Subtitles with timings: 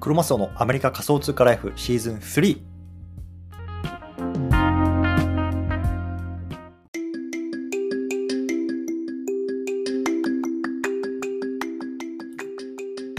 [0.00, 2.60] クロマスオのアメリカ仮想通貨ライフシーズン3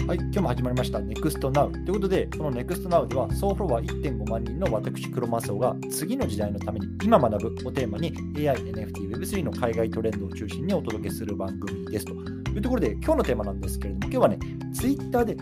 [0.08, 0.98] はい、今日も始まりました。
[0.98, 12.39] NEXTNOW ということで、この NEXTNOW では総フォロワー1.5万人の私、クロマスオが次の時代のために今学ぶをテーマに AI、NFT、Web3 の海外トレンドを中心にお届けする番組ですと。
[12.54, 14.38] いうところで、今日のテーマなんですけれども、今日はね、
[14.72, 15.36] Twitter で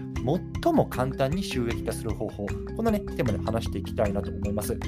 [0.62, 4.78] 最も簡単に収益化する方法、こんなね、テーマで話していきたいなと思います。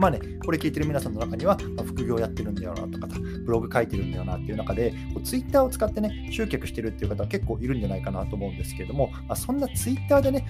[0.00, 3.06] まあね、これ聞いてる皆さんの中には、まあ、副業やってるんだよなとか、
[3.44, 10.46] ブログ書いてるんだよなっていう中で、ツイッターを使ってね、集客してるっていう方は結構いるんじゃないかなと思うんですけれども、まあ、そんなツイッターでね、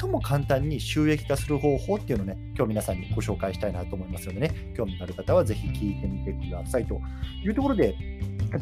[0.00, 6.98] 最も簡単に収益化する方法っていうのをね、今日皆さんにご紹介したいなと思いますのでね、興味のある方はぜひ聞いてみてくださいと
[7.44, 7.94] いうところで、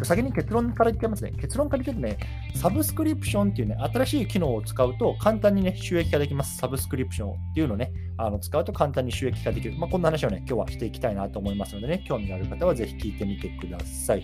[0.03, 1.33] 先に結論から言ってますね。
[1.41, 2.19] 結論から言ってね、
[2.57, 6.57] サブスクリプションっていうね、新しい機能を使うと簡単にね、収益化できます。
[6.57, 9.77] サブスクリプションっていうのをね、あの使うと簡単に収益化できる。
[9.79, 14.23] まあ、こんな話をね、今日はしていきたいなと思いますのでね、興味のある方はぜひ聞いてみてください。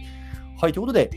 [0.61, 1.11] はい、ということで、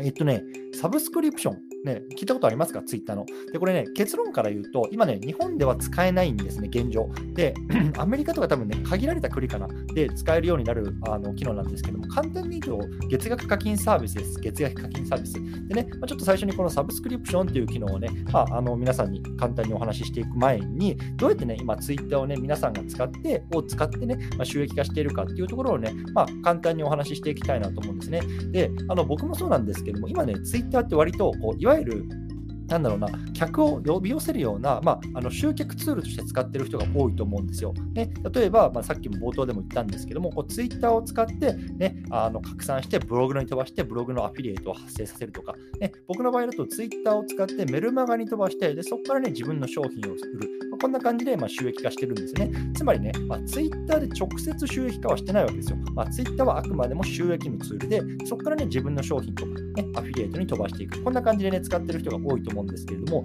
[0.00, 0.42] えっとね、
[0.74, 1.68] サブスクリプション。
[1.84, 2.82] ね、聞いたことありますか？
[2.82, 3.24] ツイッターの。
[3.52, 7.08] で、これね、結論から言うと、今ね、日本では使えないんですね、現状。
[7.34, 7.54] で、
[7.96, 14.40] アメリカとか多分ね、限られた国かな、で使えるようになるあの機能なんですけども、簡単に言うと、月額課金サービスです。
[14.40, 15.34] 月額課金サービス。
[15.68, 28.20] でね、まあ、ちょっと最初にこのサブスクリプションっていう機能をね、まあ、あの皆さんに簡単にお話ししていく前に、どうやってね、今、ツイッターをね、皆さんが使って、を使ってね、まあ、収益化しているかっていうところをね、まあ、簡単にお話ししていきたいなと思うんですね。
[28.50, 32.08] で、あの僕もそうなんですけども、今ね、ツイッターって割とこう、いわゆる
[32.68, 37.72] なんだろうな、客を呼び寄せるような、まあ、あの集客ツールとして使ってる人が多いと思うんですよ。
[37.94, 50.67] ね、例えば、まあ、さっきも冒頭でも言ったんですけども、こうツイッターを使って、ね、あの拡散してブログに飛ばして、ブログのアフィリエイトを発生させるとか、ね、僕の場合だとツイッターを使ってメルマガに飛ばして、でそこからね、自分の商品を売る。
[50.80, 52.50] こんな感じで、ま、収益化してるんですね。
[52.74, 55.78] つまりね、まあ、ツイッターで直接収益化はしてないわけですよ。
[55.94, 61.02] まあ、ツイッターはあくまでも収益のツールで、そこからね、自分の商品とか、ね、アフィリエイトに飛ばしていく。
[61.02, 63.24] こんな感じでね、使ってる人が多いと思うんですけれども、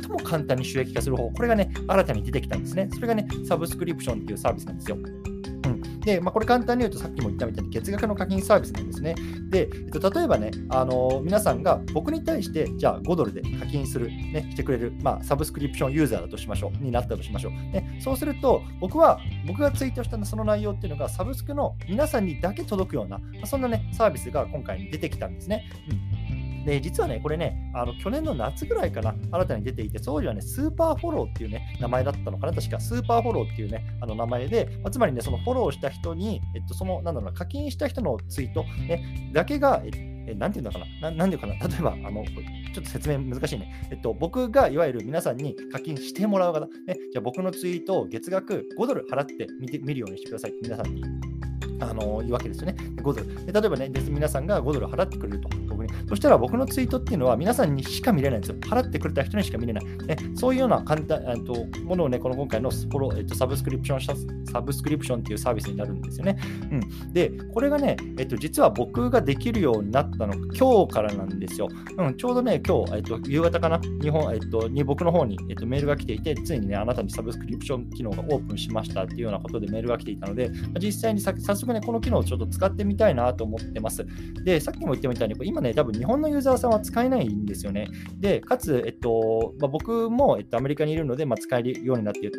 [0.00, 2.88] 最も簡単に収益化する方法、これがね、新たに出てきたんですね。
[2.92, 4.98] それがね、サブスクリプションっていうサービスなんですよ。
[6.04, 9.14] で、まあ、これ簡単に言うと、さっきも言ったみたいに月額の課金サービスなんですね。
[9.50, 17.52] で、えっと、例えばね、あの皆さんが僕に対して、じゃあ5ドルで課金する、ね、してくれる、まあ、サブスクリプションユーザーだとしましょう、になったとしましょう。
[17.52, 25.64] ね、そうすると、僕は、僕がツイートしたその内容っていうのが、サブスクの皆さんにだけ届くようなま、そんなね、サービスが今回出てきたんですね。
[25.90, 26.11] うん
[26.64, 43.88] で、実はね、これね、あの去年の夏ぐらいかな、新たに出ていて、当時はね、スーパーフォローっていうね、名前だったのかな、確か、スーパーフォローっていうね、あの名前で、まあ、つまりね、そのフォローした人に、えっと、その、なんだろうな、課金した人のツイート、ね、だけが、えなんていうのかなな、なんていうかな、例えば、あの、ちょっと説明難しいね。
[43.90, 46.68] えっと、僕がいわゆる皆さんに課金してもらう方、ね、
[47.12, 50.54] じゃあ僕のツイートを月額5ドル払って見て見るようにしてください。
[50.62, 51.31] 皆さんに。
[51.90, 52.76] あの言うわけですよね。
[52.96, 53.46] 5ドル。
[53.46, 55.90] で例えばね、皆さんが5ドル払ってくれると、僕に。
[56.08, 58.56] そしたら僕のツイートっていうのは皆さんにしか見れないんですよ。
[58.60, 59.84] 払ってくれた人にしか見れない。
[59.84, 66.38] ね、そういうような簡単、とものをね、この今回のフォロ、えっと、サブスクリプション、サブスクリプションっていうサービスになるんですよね。
[66.70, 71.68] うん、で、これがね、えっと、実は僕ができるようになったの今日からなんですよ。
[71.98, 84.06] うん、ちょうどね、今日、えっと、夕方かな、日本、えっと、に僕の方に、えっと、メールが来ていて、ついにね、あなたにサブスクリプション機能がオープンしましたっていうようなことでメールが来ていたので、実際に早速ね、この機能をちょっと使ってみたいなと思ってます。
[84.44, 87.88] で、さっきも言ったみたいに、今ね、多分日本のユーザーさんは使えないんですよね。
[88.18, 92.30] で、かつ、えっと、まあ、僕も、えっと、アメリカにいるので、まあ、使えるようになって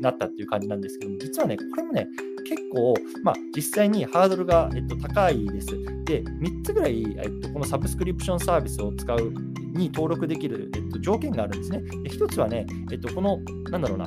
[0.00, 2.06] なったっていう感じなんですけども、実はね、これもね、
[2.44, 5.66] 結構、まあ、実際にハードルが、えっと、高いです。
[6.04, 9.32] で、3つぐらい、えっと、このサブスクリプションサービスを使う
[9.74, 11.80] に登録できる、えっと、条件があるんですね。
[11.80, 13.38] で1つはね、えっと、この、
[13.70, 14.06] なんだろうな、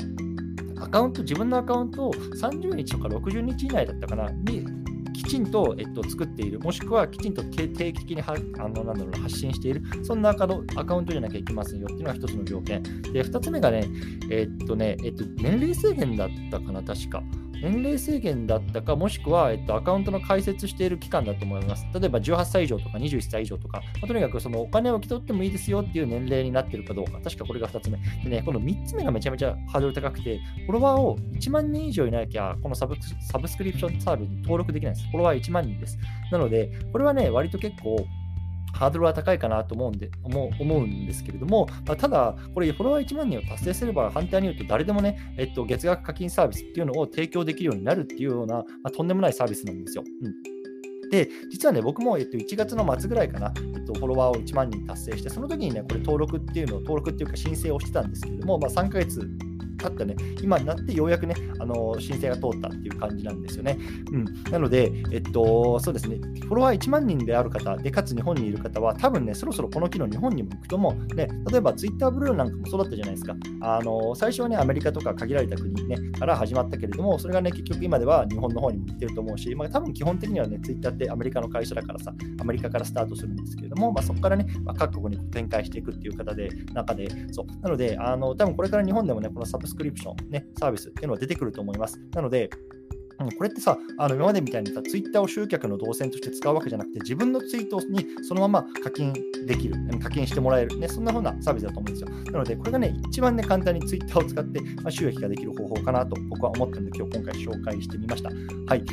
[0.80, 4.66] アカウント、自分のアカウントを30日とか60日以内だったかな、に
[5.14, 12.84] きちんと、えっと、作っている、もしくはきちんと定期的にはあのなんだろう発信している、そんなアカウントじゃなきゃいけませんよっていうのが一つの条件。
[13.14, 13.88] で、二つ目がね、
[14.30, 17.24] えっとね、えっと、年齢制限だったかな、確か。
[17.62, 21.86] 年齢制限だったか、もしくは、えっと、アカウントの開設している期間だと思います。
[21.94, 27.98] 例えば18歳以上とか21歳以上とか、まあ、とにかくそのお金を受け取ってもいいですよっていう年齢になってるかどうか、確かこれが2つ目。
[28.24, 35.08] でね、この3つ目がめちゃめちゃハードル高くて、フォロワーを1万人以上いなきゃ、このサブサブスクリプションサービスに登録できないです。
[35.08, 35.98] フォロワー1万人です。
[36.32, 38.06] なので、これはね、割と結構、
[38.78, 50.04] ハードルは高いかなと思うんで思う思うんですけれども、まあ、ただ、これ、フォロワー1万人を達成すれば、反対に言うと、誰でもね、えっと、月額課金サービスっていうのを提供できるようになるっていうような、まあ、とんでもないサービスなんですよ。
[50.24, 50.58] うん
[51.10, 59.22] で、実はね、僕も、えっと、1月の末ぐらいかな、えっと、フォロワーを1万人達成して、その時にね、これ登録っていうのを、登録っていうか申請をしてたんですけれども、まあ、3ヶ月
[59.78, 63.78] 経ったね、今になってようやくね、あの申請が通ったっていう感じなんですよね。
[64.12, 73.36] うん、なので、えっと、そうですね、フォロワー1万人である方で、かつ日本にいる方は、多分ね、そろそろこの機能日本にも行くとも、ね、例えば Twitter ブルーなんかもそうだったじゃないですか。
[73.62, 87.62] あの最初はね、アメリカとか限られた国、ね、から始まったけれども、それがね、結局今では日本の方にも行ってると思うし、まあ、多分基本的にはね、Twitter ってアメリカの会社だからさ、アメリカからスタートするんですけれども、まあ、そこからね、まあ、各国に展開していくっていう方で、中で、そう。
[87.62, 92.00] なので、あの多分これから日本でもね、このサブスクリプション、ね、サービスっていうのは出てくると思います。
[92.14, 92.50] なので、
[93.18, 99.14] これってさ、あの今までみたいにさ、ツイッターを集客の動線として使うわけじゃなくて、自分のツイートにそのまま課金
[99.46, 102.10] できる、課金してもらえる、ね、そんな風なサービスだと思うんですよ。
[102.32, 108.30] なので、これがね、一番ね、簡単にツイッターを使って、まあ、収益ができる方法かなと僕は思ってるので、今日今回紹介してみました。
[108.68, 108.84] はい。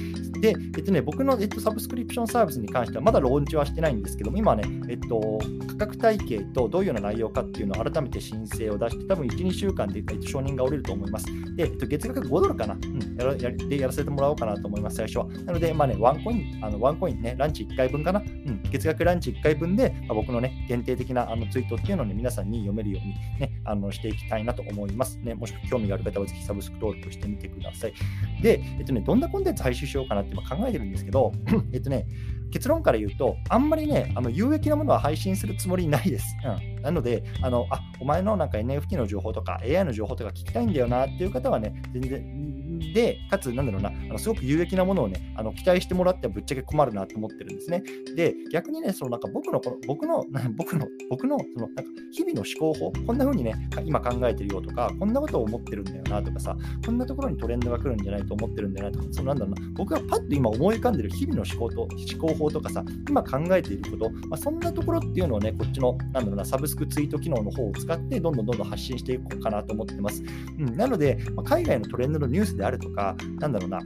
[0.41, 5.39] で、えっとね、僕の、えっと、サブスクリプションサービスに関しては、まだローンチはしてないんですけども、今ね、えっと、
[5.69, 11.27] 価格体系とどういうような内容かっていうのを改めて申請を出して、多分1、2週間で、えっと、承認が下りると思います。
[11.57, 14.97] で、えっと、月額5ドルかな、うん、やらやでやらせてもらおうかなと思います。
[14.97, 15.27] 最初は。
[15.27, 25.35] なので、まあね、ワンコイン、あのワンコインね、ランチ1回分かな、うん、月額ランチ1回分で、まあ、僕のね、限定的なあのツイートっていうのをね、皆さんに読めるようにね、あのしていきたいなと思いますね。
[25.35, 27.95] もしくは興味がある方はぜひサブスク登録してみてください。
[28.43, 31.33] で、えっとね、どんなコンテンツ配信しようかなって今考えてるんですけど、
[31.73, 32.07] えっとね、
[32.55, 36.37] 結論から言うと、あんまりね、あの有益なものは配信するつもりないです。
[36.45, 42.44] うん、なので、あのあお前のなんか NFT の情報とか AI の情報とか聞きたいんだよなっていう方はね、全然
[42.93, 47.83] で、かつ、なんだろうな、あのすごく有益なものをね、あの期待してもらってはぶっちゃけ困るなと思ってるんですね。
[48.15, 50.25] で、逆にね、そのなんか僕の、この僕の、
[50.57, 51.83] 僕の、僕の、そのなんか
[52.13, 53.55] 日々の思考法、こんな風にね、
[53.85, 61.91] 今考えてるよとか、こんなことを思ってるんだよなとかさ、こんなところにトレンドが来るんじゃないと思ってるんだよなとか、そのなんだろうな、僕がパッと今思い浮かんでる日々の思考と思
[62.21, 70.23] 考法とかさ、今考えていること、まあ、そんなところっていうのをね、こっちの、なんだろうな、サブスクツイート機能の方を使って、どんどんどんどん発信していこうかなと思ってます。
[70.59, 73.83] うん、なので、まあ、海外のトレンドのニュースであるとか、なんだろうな、う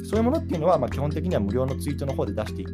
[0.00, 2.66] ん、そういうものっていうのは、まあ、基本的には無料のツイートの方で出してい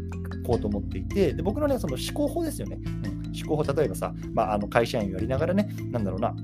[0.47, 2.79] こうと思っていて、で僕のね、その思考法ですよね。
[2.85, 6.35] うん、思考法、例えばさ、まあ、あの会社員をやりながらね、なんだろうな、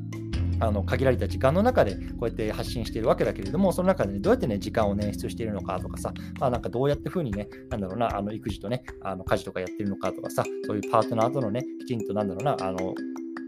[0.60, 12.94] あの限られた時間の中でこうやって発信しているわけだけれども、その中で、ね、どうやって、ね、時間を捻出しているのかとかさ、まあ、なんかどうやってふうにね、なんだろうな、あの育児とね、あの家事とかやってるのかとかさ、そういうパートナーとのね、きちんとなんだろうな、あの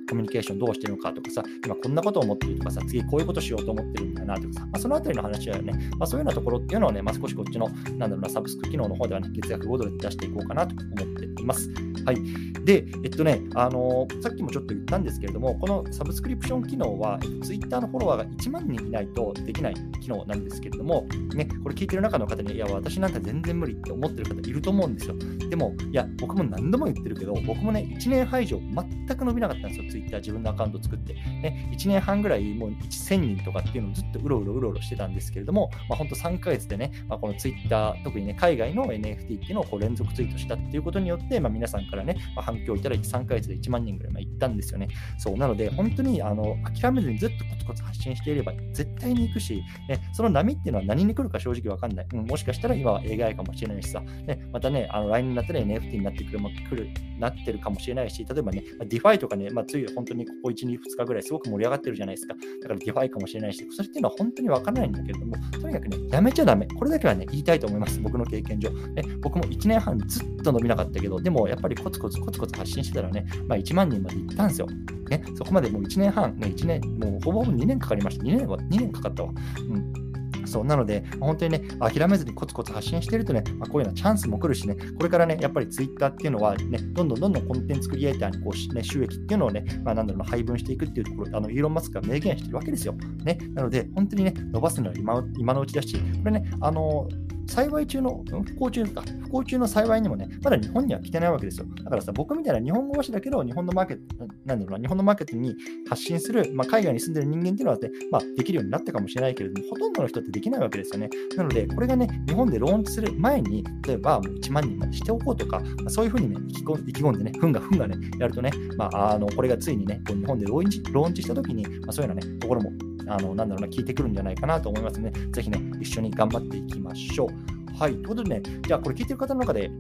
[0.08, 11.70] コミュニケーションどうしてるのかとかさ、今こんなことを思ってるとかさ、次こういうことしようと思ってるんだなとかさ、まあ、そのあたりの話はね、まあ、そういうようなところっていうのをね、まあ、少しこっちの、なんだろうな、サブスク機能の方ではね、月額5ドルで出していこうかなと思っています。
[12.04, 12.16] はい。
[12.64, 25.14] で、えっとね、あのー、さっきもちょっと言ったんですけれども、このサブスクリプション機能は、Twitter のフォロワーが1万人いないとできない機能なんですけれども、ね、これ聞いてる中の方に、いや、私なんか全然無理って思ってる方いると思うんですよ。
[25.48, 31.14] でも、いや、僕も何度も言ってるけど、僕もね、1年半以上全く伸びなかったんですよ、ツイッター自分のアカウント作って。
[31.14, 44.88] ね、1年半ぐらいもう1000人とかっていうのをずっとうろうろうろうろしてたんですけれども、まあ、本当3ヶ月でね、まあ、このツイッター、特にね、海外の NFT っていうのをこう連続ツイートしたっていうことによって、まあ、皆さんからね、まあ、反響いただいて3ヶ月で1万人ぐらいま行ったんですよね。
[45.18, 52.06] そう、なので、本当にあの諦めずにずっとコツ発信していれば絶対に行くし、ね、その波っていうのは何に来るか正直わかんない。
[52.12, 62.34] うん、もしかしたら今は AI かもしれないしさ、ね、またね、あの来年になったら NFT になってくる、まあ、来るなってるかもしれないし、例えばね、DeFi とかね、まあ、つい本当にここ1、2、2日ぐらいすごく盛り上がってるじゃないですか。
[62.62, 66.66] だから DeFi かもしれないし、それっていうのは本当にわからないんだけれども、とにかくね、やめちゃダメ。
[66.66, 68.00] これだけはね、言いたいと思います。
[68.00, 68.70] 僕の経験上。
[68.70, 74.68] ね、僕も1年半ずっと伸びなかったけど、でもやっぱりコツコツコツコツ発信してたらね、まあ、1万人まで行ったんですよ。
[75.08, 78.24] ね、そこまでもう1年半、ね、1年、もうほぼほぼ2年かかりました。
[78.24, 79.32] 2年は、2年かかったわ。
[79.70, 80.06] うん
[80.46, 92.94] そうなので、本当にね、諦めずにコツコツ発信してるとね、まあ、こういうようなチャンスも来るしね、これからね、やっぱりツイッターっていうのはね、どんどんどんどんコンテンツクリエイターにこう、ね、収益っていうのをね、まあ、なんだろうな、配分していくっていうところ、あのイーロン・マスクが明言してるわけですよ。
[93.24, 97.08] ね、なので、本当にね、伸ばすのは今今のうちだし、これね、あの
[97.46, 101.66] 幸い中の、不幸中か、不幸中の幸いにもね、まだ日本には来てないわけですよ。
[101.84, 105.54] だからさ、僕みたいな日本語話だけど、日本のマーケット、なんだろうな、日本のマーケットに
[105.88, 111.08] 発信する、まあ、海外に住んでる人間っていうのは、ね、まあ、できるようになったかもしれないけれども、ほとんどの人ってできないわけですよね。
[111.36, 122.70] なので、これがね、日本でローンチする前に、例えば1万人までしておこうとか、まあ、そういうふうにね、意気込んでね、ふんがふんがね、やるとね、まあ、あのこれがついにね、日本でローンチローンチしたときに、まあ、そういうようなね、ところも
[123.08, 127.78] あの、なんだろうな、聞いてくるんじゃないかなと思いますので、ぜひね、一緒に頑張っていきましょう。
[127.78, 127.92] はい。
[127.92, 129.70] ということでね、じゃあこれ聞いてる方の中で、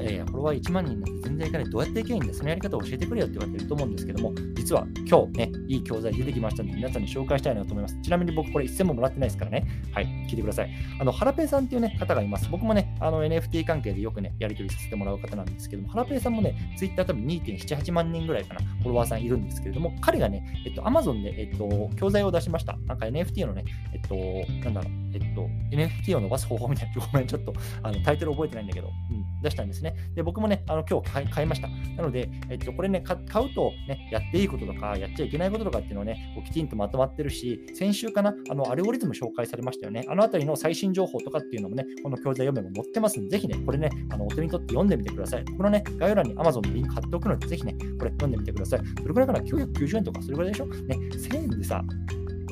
[0.00, 1.70] えー、フォロワー1万人なんて全然いかない。
[1.70, 8.00] どうやっていけばいいんだそのやり方を教えてくれよって言われてると思うんですけども、実は今日ね、いい教材出てきましたので、皆さんに紹介したいなと思います。
[8.02, 9.66] ちなみに僕これ一銭ももらってないですからね。
[9.92, 10.70] はい、聞いてください。
[11.00, 12.48] あの、ハラペイさんっていうね、方がいます。
[12.50, 22.76] 僕もね、あの NFT 関係でよくね、やり取りさせてもらう方なんですけども、ハラペイさんもね、Twitter 多分2.7、8万人ぐらいかな、フォロワーさんいるんですけれども、彼がね、えっと、Amazon で、えっと、教材を出しました。
[22.86, 23.64] なんか NFT のね、
[23.94, 24.14] えっと、
[24.62, 29.94] なんだろう、えっと、NFT を伸ばす方法みたいな、ごめん、ちょっとあのタイトル覚えてないんだけど、うん、出したんですね。
[30.14, 31.68] で、僕もね、あの今日買いました。
[31.68, 40.04] なので、えっと、これね、買うと、ね、やっていいこととか、やっちゃいけないこととかっていうのをね、こうきちんとまとまってるし、先週かな、あの、アルゴリズム紹介されましたよね。
[40.08, 45.44] あのあたりの最新情報とかっていうのもね、この教材読めば載ってますんで、ぜひね、これね、あのお手に取って読んでみてください。
[45.44, 48.80] このね、概要欄に Amazon のリンク貼っておくので、ぜひね、これ読んでみてください。
[48.82, 50.66] どれくらいかな ?990 円とか、それぐらいでしょ？
[50.66, 51.82] ね、1000円でさ、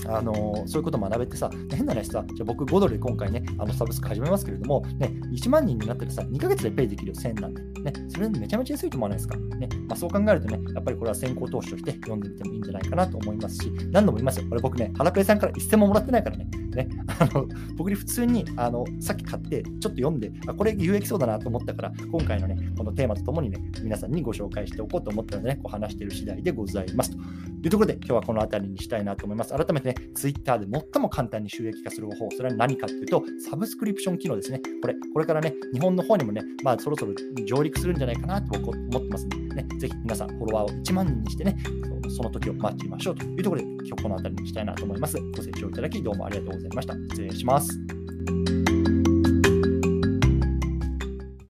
[0.07, 7.63] あのそういうこと学べてさ、変な話さ、じゃ僕5ドルで今回ね、あのサブスク始めますけれども、ね、1万人になったらさ、2ヶ月でペイできるよ、1000なんで。
[7.83, 9.37] ね、それめちゃめちゃ安いと思わないですか。
[9.37, 14.47] ね、まあ、そう考えるとね、やっぱりこれは先行投資として読んでみてもいいんじゃないかなと思いますし、何度も言いますよ。
[14.49, 16.47] これ僕ね、ハラペイさんから一銭ももらってないからね。
[16.73, 16.89] ね、
[17.21, 27.11] あの僕に普通にあのさっき買って、ちょっと読んで、あこれ有益そうだなと思ったから、今回のね、このテーマとともにね、皆さんにご紹介しておこうと思ったのでね、こう話している次第でございます。
[27.11, 29.55] というところで、今日はこの辺りにしたいなと思います。
[29.55, 34.61] 改めてね、Twitter で最も簡単に収益化する方法、それは何かというと、サブスクリプション機能ですね。
[34.81, 37.13] これ、これからね、日本の方にもね、まあそろそろ
[37.47, 41.57] 上陸するんじゃないかなと思ってますので、ね、ぜひ皆さんフォロワーを1万人にしてね、
[42.09, 45.17] その時を待ってみましょうというところで、今日この辺りにしたいなと思います。
[45.19, 46.95] ご清聴いただき、どうもありがとうございました。
[46.95, 47.79] 失礼します。